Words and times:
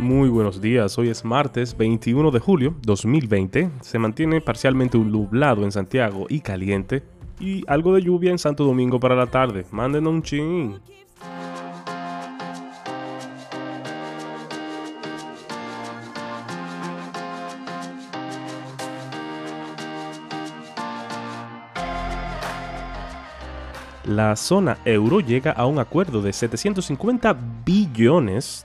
Muy 0.00 0.30
buenos 0.30 0.62
días, 0.62 0.96
hoy 0.96 1.10
es 1.10 1.26
martes 1.26 1.76
21 1.76 2.30
de 2.30 2.38
julio 2.38 2.74
2020, 2.80 3.70
se 3.82 3.98
mantiene 3.98 4.40
parcialmente 4.40 4.96
nublado 4.96 5.62
en 5.62 5.72
Santiago 5.72 6.24
y 6.30 6.40
caliente, 6.40 7.02
y 7.38 7.64
algo 7.66 7.94
de 7.94 8.00
lluvia 8.00 8.30
en 8.30 8.38
Santo 8.38 8.64
Domingo 8.64 8.98
para 8.98 9.14
la 9.14 9.26
tarde, 9.26 9.66
mándenos 9.70 10.10
un 10.10 10.22
chin. 10.22 10.80
la 24.10 24.34
zona 24.34 24.78
euro 24.84 25.20
llega 25.20 25.52
a 25.52 25.66
un 25.66 25.78
acuerdo 25.78 26.20
de 26.20 26.32
750 26.32 27.36
billones 27.64 27.79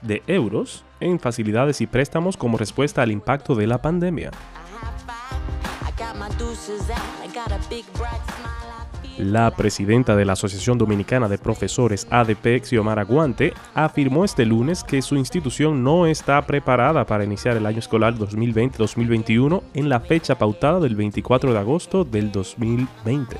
de 0.02 0.22
euros 0.26 0.84
en 1.00 1.18
facilidades 1.18 1.80
y 1.80 1.86
préstamos 1.86 2.36
como 2.36 2.56
respuesta 2.56 3.02
al 3.02 3.10
impacto 3.10 3.54
de 3.54 3.66
la 3.66 3.82
pandemia. 3.82 4.30
La 9.18 9.50
presidenta 9.50 10.14
de 10.14 10.24
la 10.26 10.34
Asociación 10.34 10.76
Dominicana 10.76 11.28
de 11.28 11.38
Profesores 11.38 12.06
ADP, 12.10 12.62
Xiomara 12.62 13.04
Guante, 13.04 13.54
afirmó 13.74 14.24
este 14.24 14.44
lunes 14.44 14.84
que 14.84 15.00
su 15.00 15.16
institución 15.16 15.82
no 15.82 16.06
está 16.06 16.42
preparada 16.42 17.06
para 17.06 17.24
iniciar 17.24 17.56
el 17.56 17.66
año 17.66 17.78
escolar 17.78 18.14
2020-2021 18.14 19.62
en 19.74 19.88
la 19.88 20.00
fecha 20.00 20.36
pautada 20.36 20.80
del 20.80 20.96
24 20.96 21.52
de 21.52 21.58
agosto 21.58 22.04
del 22.04 22.30
2020. 22.30 23.36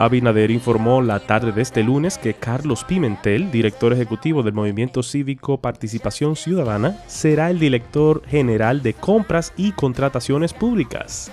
Abinader 0.00 0.52
informó 0.52 1.02
la 1.02 1.18
tarde 1.18 1.50
de 1.50 1.60
este 1.60 1.82
lunes 1.82 2.18
que 2.18 2.32
Carlos 2.32 2.84
Pimentel, 2.84 3.50
director 3.50 3.92
ejecutivo 3.92 4.44
del 4.44 4.54
Movimiento 4.54 5.02
Cívico 5.02 5.60
Participación 5.60 6.36
Ciudadana, 6.36 7.02
será 7.08 7.50
el 7.50 7.58
director 7.58 8.22
general 8.24 8.80
de 8.80 8.94
compras 8.94 9.52
y 9.56 9.72
contrataciones 9.72 10.54
públicas. 10.54 11.32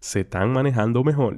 Se 0.00 0.20
están 0.20 0.50
manejando 0.50 1.04
mejor. 1.04 1.36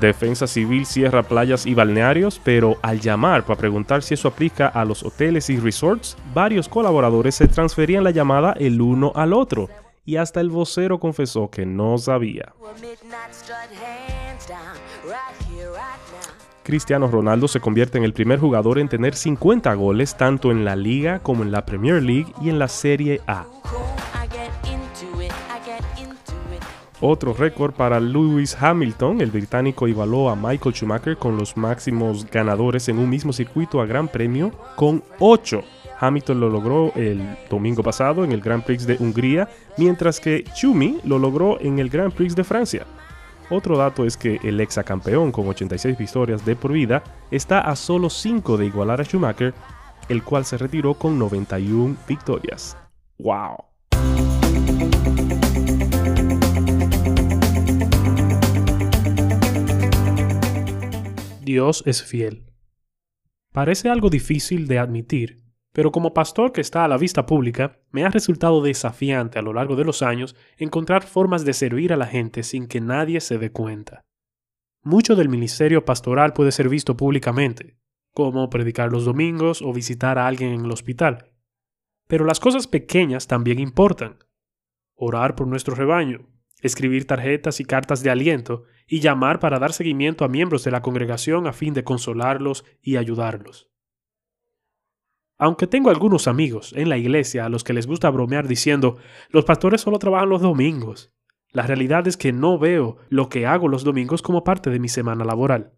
Defensa 0.00 0.46
Civil 0.46 0.86
cierra 0.86 1.22
playas 1.22 1.66
y 1.66 1.74
balnearios, 1.74 2.40
pero 2.42 2.78
al 2.80 3.00
llamar 3.00 3.44
para 3.44 3.58
preguntar 3.58 4.02
si 4.02 4.14
eso 4.14 4.28
aplica 4.28 4.68
a 4.68 4.86
los 4.86 5.02
hoteles 5.02 5.50
y 5.50 5.58
resorts, 5.58 6.16
varios 6.32 6.66
colaboradores 6.66 7.34
se 7.34 7.46
transferían 7.46 8.04
la 8.04 8.10
llamada 8.10 8.54
el 8.58 8.80
uno 8.80 9.12
al 9.14 9.34
otro 9.34 9.68
y 10.04 10.16
hasta 10.16 10.40
el 10.40 10.50
vocero 10.50 10.98
confesó 10.98 11.50
que 11.50 11.64
no 11.66 11.98
sabía. 11.98 12.52
Cristiano 16.62 17.08
Ronaldo 17.08 17.46
se 17.46 17.60
convierte 17.60 17.98
en 17.98 18.04
el 18.04 18.14
primer 18.14 18.38
jugador 18.38 18.78
en 18.78 18.88
tener 18.88 19.14
50 19.14 19.72
goles 19.74 20.16
tanto 20.16 20.50
en 20.50 20.64
la 20.64 20.76
liga 20.76 21.18
como 21.18 21.42
en 21.42 21.52
la 21.52 21.66
Premier 21.66 22.02
League 22.02 22.32
y 22.40 22.48
en 22.48 22.58
la 22.58 22.68
Serie 22.68 23.20
A. 23.26 23.46
Otro 27.00 27.34
récord 27.34 27.74
para 27.74 28.00
Lewis 28.00 28.56
Hamilton, 28.58 29.20
el 29.20 29.30
británico 29.30 29.86
igualó 29.88 30.30
a 30.30 30.36
Michael 30.36 30.74
Schumacher 30.74 31.18
con 31.18 31.36
los 31.36 31.54
máximos 31.54 32.24
ganadores 32.30 32.88
en 32.88 32.98
un 32.98 33.10
mismo 33.10 33.32
circuito 33.32 33.82
a 33.82 33.86
Gran 33.86 34.08
Premio 34.08 34.52
con 34.76 35.02
8 35.18 35.62
Hamilton 36.06 36.40
lo 36.40 36.50
logró 36.50 36.92
el 36.94 37.36
domingo 37.48 37.82
pasado 37.82 38.24
en 38.24 38.32
el 38.32 38.40
Grand 38.40 38.62
Prix 38.62 38.86
de 38.86 38.96
Hungría, 38.98 39.48
mientras 39.78 40.20
que 40.20 40.44
Chumi 40.54 40.98
lo 41.04 41.18
logró 41.18 41.58
en 41.60 41.78
el 41.78 41.88
Grand 41.88 42.12
Prix 42.12 42.36
de 42.36 42.44
Francia. 42.44 42.86
Otro 43.50 43.76
dato 43.76 44.04
es 44.04 44.16
que 44.16 44.38
el 44.42 44.60
exacampeón 44.60 45.32
con 45.32 45.48
86 45.48 45.96
victorias 45.96 46.44
de 46.44 46.56
por 46.56 46.72
vida 46.72 47.02
está 47.30 47.60
a 47.60 47.76
solo 47.76 48.10
5 48.10 48.56
de 48.56 48.66
igualar 48.66 49.00
a 49.00 49.04
Schumacher, 49.04 49.54
el 50.08 50.22
cual 50.22 50.44
se 50.44 50.58
retiró 50.58 50.94
con 50.94 51.18
91 51.18 51.96
victorias. 52.06 52.76
¡Wow! 53.18 53.56
Dios 61.42 61.82
es 61.86 62.02
fiel. 62.02 62.44
Parece 63.52 63.88
algo 63.88 64.10
difícil 64.10 64.66
de 64.66 64.78
admitir, 64.78 65.43
pero 65.74 65.90
como 65.90 66.14
pastor 66.14 66.52
que 66.52 66.60
está 66.60 66.84
a 66.84 66.88
la 66.88 66.96
vista 66.96 67.26
pública, 67.26 67.80
me 67.90 68.04
ha 68.04 68.08
resultado 68.08 68.62
desafiante 68.62 69.40
a 69.40 69.42
lo 69.42 69.52
largo 69.52 69.74
de 69.74 69.84
los 69.84 70.02
años 70.02 70.36
encontrar 70.56 71.02
formas 71.02 71.44
de 71.44 71.52
servir 71.52 71.92
a 71.92 71.96
la 71.96 72.06
gente 72.06 72.44
sin 72.44 72.68
que 72.68 72.80
nadie 72.80 73.20
se 73.20 73.38
dé 73.38 73.50
cuenta. 73.50 74.04
Mucho 74.84 75.16
del 75.16 75.28
ministerio 75.28 75.84
pastoral 75.84 76.32
puede 76.32 76.52
ser 76.52 76.68
visto 76.68 76.96
públicamente, 76.96 77.76
como 78.12 78.48
predicar 78.50 78.92
los 78.92 79.04
domingos 79.04 79.62
o 79.62 79.72
visitar 79.72 80.16
a 80.16 80.28
alguien 80.28 80.52
en 80.52 80.64
el 80.64 80.70
hospital. 80.70 81.32
Pero 82.06 82.24
las 82.24 82.38
cosas 82.38 82.68
pequeñas 82.68 83.26
también 83.26 83.58
importan. 83.58 84.18
Orar 84.94 85.34
por 85.34 85.48
nuestro 85.48 85.74
rebaño, 85.74 86.28
escribir 86.62 87.04
tarjetas 87.08 87.58
y 87.58 87.64
cartas 87.64 88.04
de 88.04 88.10
aliento 88.10 88.62
y 88.86 89.00
llamar 89.00 89.40
para 89.40 89.58
dar 89.58 89.72
seguimiento 89.72 90.24
a 90.24 90.28
miembros 90.28 90.62
de 90.62 90.70
la 90.70 90.82
congregación 90.82 91.48
a 91.48 91.52
fin 91.52 91.74
de 91.74 91.82
consolarlos 91.82 92.64
y 92.80 92.96
ayudarlos. 92.96 93.73
Aunque 95.38 95.66
tengo 95.66 95.90
algunos 95.90 96.28
amigos 96.28 96.72
en 96.76 96.88
la 96.88 96.96
iglesia 96.96 97.44
a 97.44 97.48
los 97.48 97.64
que 97.64 97.72
les 97.72 97.86
gusta 97.86 98.10
bromear 98.10 98.46
diciendo, 98.46 98.96
los 99.30 99.44
pastores 99.44 99.80
solo 99.80 99.98
trabajan 99.98 100.28
los 100.28 100.42
domingos. 100.42 101.12
La 101.50 101.62
realidad 101.62 102.06
es 102.06 102.16
que 102.16 102.32
no 102.32 102.58
veo 102.58 102.98
lo 103.08 103.28
que 103.28 103.46
hago 103.46 103.68
los 103.68 103.84
domingos 103.84 104.22
como 104.22 104.44
parte 104.44 104.70
de 104.70 104.78
mi 104.78 104.88
semana 104.88 105.24
laboral. 105.24 105.72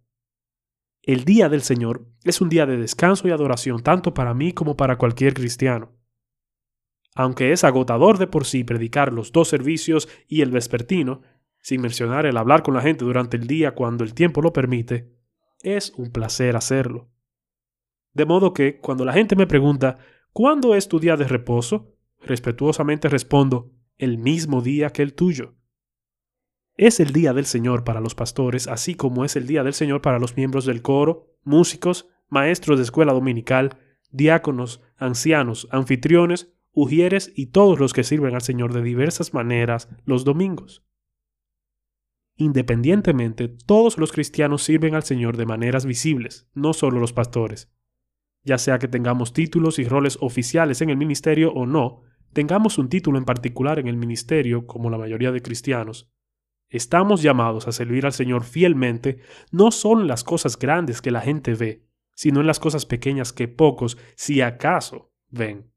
El 1.03 1.25
día 1.25 1.49
del 1.49 1.63
Señor 1.63 2.07
es 2.25 2.41
un 2.41 2.49
día 2.49 2.67
de 2.67 2.77
descanso 2.77 3.29
y 3.29 3.31
adoración 3.31 3.83
tanto 3.83 4.13
para 4.13 4.35
mí 4.35 4.53
como 4.53 4.77
para 4.77 4.99
cualquier 4.99 5.35
cristiano. 5.35 5.93
Aunque 7.15 7.53
es 7.53 7.65
agotador 7.65 8.19
de 8.19 8.27
por 8.27 8.45
sí 8.45 8.65
predicar 8.65 9.13
los 9.13 9.33
dos 9.33 9.49
servicios 9.49 10.09
y 10.29 10.43
el 10.43 10.51
vespertino, 10.51 11.23
sin 11.61 11.81
mencionar 11.81 12.27
el 12.27 12.37
hablar 12.37 12.63
con 12.63 12.75
la 12.75 12.83
gente 12.83 13.05
durante 13.05 13.37
el 13.37 13.47
día 13.47 13.75
cuando 13.75 14.05
el 14.05 14.15
tiempo 14.15 14.43
lo 14.43 14.53
permite, 14.53 15.15
es 15.63 15.93
un 15.97 16.11
placer 16.11 16.57
hacerlo. 16.57 17.09
De 18.17 18.25
modo 18.25 18.55
que, 18.55 18.81
cuando 18.81 19.05
la 19.05 19.13
gente 19.13 19.37
me 19.37 19.47
pregunta, 19.47 19.99
¿cuándo 20.33 20.75
es 20.75 20.89
tu 20.89 20.99
día 20.99 21.19
de 21.19 21.29
reposo? 21.29 21.93
Respetuosamente 22.23 23.11
respondo, 23.11 23.75
el 23.99 24.17
mismo 24.17 24.63
día 24.63 24.89
que 24.89 25.03
el 25.03 25.13
tuyo. 25.13 25.55
Es 26.79 26.99
el 26.99 27.13
día 27.13 27.35
del 27.35 27.45
Señor 27.45 27.85
para 27.85 28.01
los 28.01 28.15
pastores, 28.15 28.69
así 28.69 28.95
como 28.95 29.27
es 29.27 29.37
el 29.37 29.47
día 29.47 29.63
del 29.63 29.75
Señor 29.75 30.01
para 30.01 30.19
los 30.19 30.35
miembros 30.35 30.65
del 30.65 30.81
coro, 30.81 31.37
músicos, 31.45 32.09
maestros 32.31 32.79
de 32.79 32.85
escuela 32.85 33.13
dominical, 33.13 33.81
diáconos, 34.11 34.81
ancianos, 34.97 35.69
anfitriones, 35.71 36.55
ujieres 36.73 37.31
y 37.37 37.49
todos 37.49 37.79
los 37.79 37.93
que 37.93 38.03
sirven 38.03 38.35
al 38.35 38.41
Señor 38.41 38.73
de 38.73 38.81
diversas 38.81 39.35
maneras 39.35 39.91
los 40.07 40.25
domingos. 40.25 40.87
Independientemente, 42.37 43.49
todos 43.49 43.99
los 43.99 44.11
cristianos 44.11 44.63
sirven 44.63 44.95
al 44.95 45.03
Señor 45.03 45.37
de 45.37 45.45
maneras 45.45 45.85
visibles, 45.85 46.49
no 46.55 46.73
solo 46.73 46.99
los 46.99 47.13
pastores 47.13 47.77
ya 48.47 48.59
sea 48.59 48.79
que 48.79 48.87
tengamos 48.87 49.33
títulos 49.33 49.81
y 49.81 49.85
roles 49.89 50.19
oficiales 50.21 50.81
en 50.81 50.89
el 50.89 50.97
ministerio 50.97 51.53
o 51.53 51.67
no, 51.67 52.03
tengamos 52.33 52.79
un 52.79 52.89
título 52.89 53.19
en 53.19 53.25
particular 53.25 53.81
en 53.81 53.89
el 53.89 53.97
ministerio, 53.97 54.69
como 54.69 54.89
la 54.89 54.99
mayoría 54.99 55.33
de 55.33 55.43
cristianos, 55.43 56.13
estamos 56.69 57.23
llamados 57.23 57.67
a 57.67 57.73
servir 57.73 58.07
al 58.07 58.13
Señor 58.13 58.45
fielmente, 58.45 59.19
no 59.51 59.73
solo 59.73 60.03
en 60.03 60.07
las 60.07 60.23
cosas 60.23 60.57
grandes 60.57 61.03
que 61.03 61.11
la 61.11 61.23
gente 61.23 61.55
ve, 61.55 61.89
sino 62.15 62.41
en 62.41 62.47
las 62.47 62.61
cosas 62.61 62.87
pequeñas 62.87 63.33
que 63.33 63.49
pocos, 63.49 63.99
si 64.15 64.41
acaso, 64.41 65.13
ven. 65.29 65.73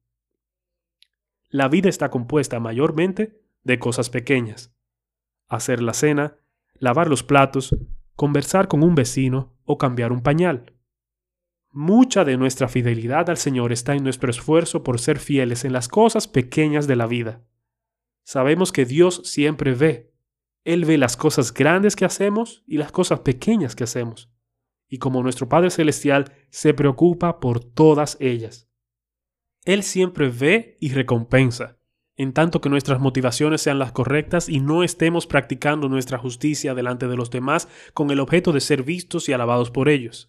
La 1.49 1.70
vida 1.70 1.90
está 1.90 2.11
compuesta 2.11 2.59
mayormente 2.59 3.41
de 3.64 3.79
cosas 3.79 4.11
pequeñas. 4.11 4.76
Hacer 5.47 5.82
la 5.82 5.93
cena, 5.93 6.38
lavar 6.76 7.09
los 7.09 7.23
platos, 7.23 7.76
conversar 8.16 8.67
con 8.67 8.84
un 8.84 8.93
vecino 8.93 9.58
o 9.64 9.79
cambiar 9.79 10.11
un 10.11 10.22
pañal. 10.22 10.76
Mucha 11.71 12.25
de 12.25 12.35
nuestra 12.35 12.67
fidelidad 12.67 13.29
al 13.29 13.37
Señor 13.37 13.71
está 13.71 13.93
en 13.93 14.03
nuestro 14.03 14.31
esfuerzo 14.31 14.83
por 14.83 14.99
ser 14.99 15.19
fieles 15.19 15.66
en 15.66 15.73
las 15.73 15.87
cosas 15.87 16.27
pequeñas 16.27 16.87
de 16.87 16.95
la 16.95 17.05
vida. 17.05 17.43
Sabemos 18.23 18.71
que 18.71 18.85
Dios 18.85 19.21
siempre 19.25 19.75
ve. 19.75 20.11
Él 20.63 20.85
ve 20.85 20.97
las 20.97 21.16
cosas 21.16 21.53
grandes 21.53 21.95
que 21.95 22.05
hacemos 22.05 22.63
y 22.66 22.77
las 22.77 22.91
cosas 22.91 23.19
pequeñas 23.19 23.75
que 23.75 23.83
hacemos. 23.83 24.31
Y 24.87 24.97
como 24.97 25.21
nuestro 25.21 25.47
Padre 25.47 25.69
Celestial 25.69 26.33
se 26.49 26.73
preocupa 26.73 27.39
por 27.39 27.63
todas 27.63 28.17
ellas. 28.19 28.67
Él 29.63 29.83
siempre 29.83 30.29
ve 30.29 30.75
y 30.79 30.89
recompensa, 30.93 31.77
en 32.17 32.33
tanto 32.33 32.61
que 32.61 32.69
nuestras 32.69 32.99
motivaciones 32.99 33.61
sean 33.61 33.77
las 33.77 33.91
correctas 33.91 34.49
y 34.49 34.59
no 34.59 34.83
estemos 34.83 35.27
practicando 35.27 35.87
nuestra 35.87 36.17
justicia 36.17 36.73
delante 36.73 37.07
de 37.07 37.16
los 37.16 37.29
demás 37.29 37.67
con 37.93 38.09
el 38.09 38.19
objeto 38.19 38.53
de 38.53 38.59
ser 38.59 38.81
vistos 38.81 39.29
y 39.29 39.33
alabados 39.33 39.69
por 39.69 39.87
ellos. 39.87 40.27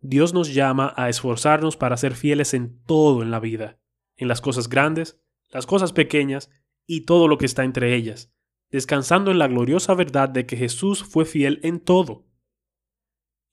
Dios 0.00 0.32
nos 0.32 0.54
llama 0.54 0.94
a 0.96 1.08
esforzarnos 1.10 1.76
para 1.76 1.96
ser 1.96 2.14
fieles 2.14 2.54
en 2.54 2.82
todo 2.84 3.22
en 3.22 3.30
la 3.30 3.38
vida, 3.38 3.78
en 4.16 4.28
las 4.28 4.40
cosas 4.40 4.68
grandes, 4.68 5.20
las 5.50 5.66
cosas 5.66 5.92
pequeñas 5.92 6.50
y 6.86 7.02
todo 7.02 7.28
lo 7.28 7.36
que 7.36 7.46
está 7.46 7.64
entre 7.64 7.94
ellas, 7.94 8.32
descansando 8.70 9.30
en 9.30 9.38
la 9.38 9.48
gloriosa 9.48 9.94
verdad 9.94 10.30
de 10.30 10.46
que 10.46 10.56
Jesús 10.56 11.04
fue 11.04 11.26
fiel 11.26 11.60
en 11.62 11.80
todo. 11.80 12.26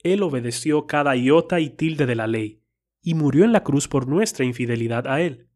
Él 0.03 0.23
obedeció 0.23 0.87
cada 0.87 1.15
iota 1.15 1.59
y 1.59 1.69
tilde 1.69 2.05
de 2.05 2.15
la 2.15 2.27
ley, 2.27 2.63
y 3.01 3.13
murió 3.13 3.43
en 3.43 3.51
la 3.51 3.63
cruz 3.63 3.87
por 3.87 4.07
nuestra 4.07 4.45
infidelidad 4.45 5.07
a 5.07 5.21
Él. 5.21 5.49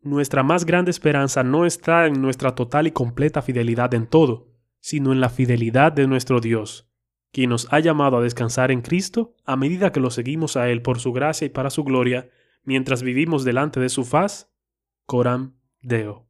Nuestra 0.00 0.42
más 0.42 0.64
grande 0.64 0.90
esperanza 0.90 1.42
no 1.42 1.66
está 1.66 2.06
en 2.06 2.20
nuestra 2.20 2.54
total 2.54 2.86
y 2.86 2.92
completa 2.92 3.42
fidelidad 3.42 3.94
en 3.94 4.06
todo, 4.06 4.52
sino 4.80 5.12
en 5.12 5.20
la 5.20 5.30
fidelidad 5.30 5.92
de 5.92 6.06
nuestro 6.06 6.40
Dios, 6.40 6.88
quien 7.34 7.50
nos 7.50 7.66
ha 7.72 7.80
llamado 7.80 8.16
a 8.16 8.22
descansar 8.22 8.70
en 8.70 8.80
Cristo 8.80 9.34
a 9.44 9.56
medida 9.56 9.90
que 9.90 9.98
lo 9.98 10.10
seguimos 10.10 10.56
a 10.56 10.70
Él 10.70 10.82
por 10.82 11.00
su 11.00 11.12
gracia 11.12 11.44
y 11.46 11.50
para 11.50 11.68
su 11.68 11.82
gloria, 11.82 12.30
mientras 12.62 13.02
vivimos 13.02 13.44
delante 13.44 13.80
de 13.80 13.88
su 13.88 14.04
faz. 14.04 14.52
Coram 15.04 15.56
Deo. 15.82 16.28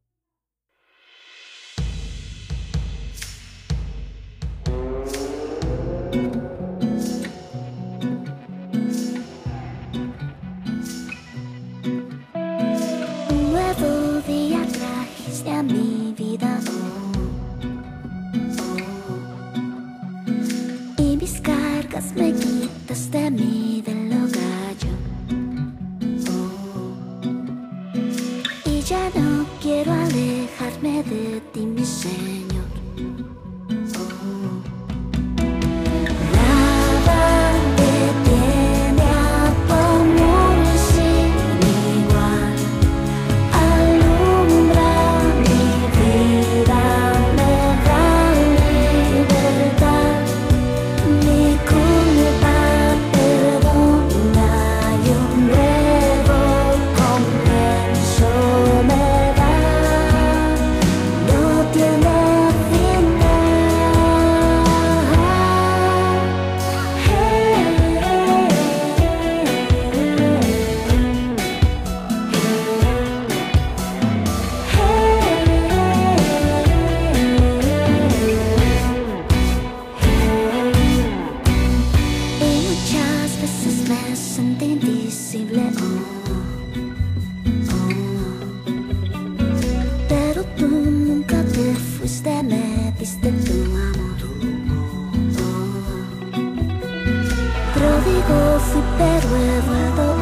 go 98.26 98.58
superueva 98.70 100.13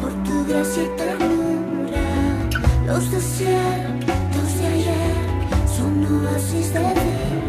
por 0.00 0.12
tu 0.24 0.44
gracia 0.48 0.82
y 0.82 0.96
ternura. 0.96 2.02
Los 2.86 3.10
desiertos 3.12 4.58
de 4.58 4.66
ayer 4.66 5.14
son 5.76 6.24
oasis 6.24 6.72
de 6.72 6.80
vida. 6.80 7.47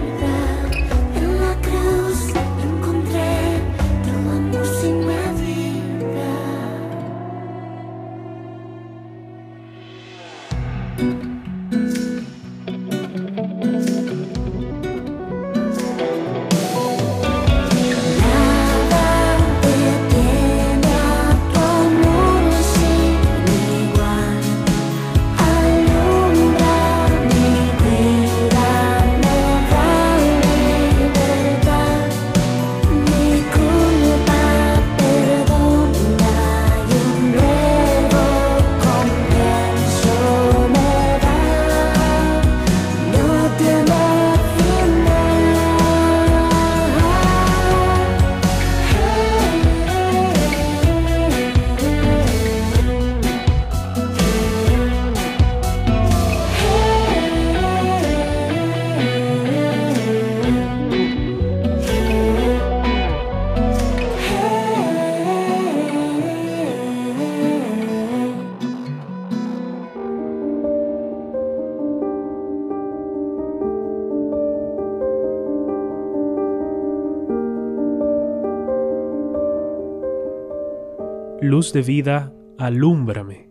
Luz 81.41 81.71
de 81.71 81.81
vida, 81.81 82.33
alúmbrame. 82.57 83.49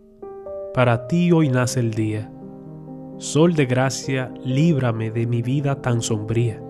Para 0.75 1.09
ti 1.09 1.33
hoy 1.33 1.49
nace 1.49 1.81
el 1.81 1.93
día. 1.95 2.31
Sol 3.17 3.55
de 3.55 3.65
gracia, 3.65 4.31
líbrame 4.45 5.11
de 5.11 5.27
mi 5.27 5.41
vida 5.41 5.81
tan 5.81 6.03
sombría. 6.03 6.63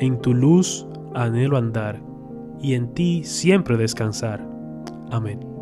En 0.00 0.20
tu 0.20 0.34
luz 0.34 0.88
anhelo 1.14 1.56
andar, 1.56 2.02
y 2.60 2.74
en 2.74 2.94
ti 2.94 3.22
siempre 3.22 3.76
descansar. 3.76 4.44
Amén. 5.12 5.53